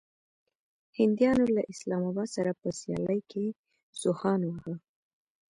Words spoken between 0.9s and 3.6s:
هنديانو له اسلام اباد سره په سيالۍ کې